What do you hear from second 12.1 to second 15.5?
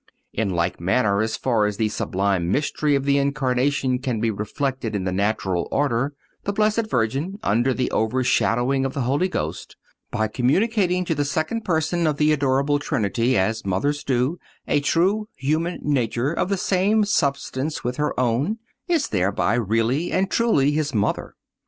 the Adorable Trinity, as mothers do, a true